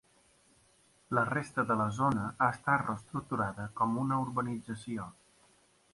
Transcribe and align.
La 1.17 1.25
resta 1.29 1.65
de 1.71 1.77
la 1.83 1.87
zona 1.99 2.23
ha 2.31 2.49
estat 2.55 2.83
reestructurada 2.87 3.69
com 3.81 4.03
una 4.07 4.21
urbanització. 4.25 5.07